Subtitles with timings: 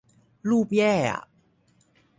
[0.49, 1.23] รูปแย่อ่ะ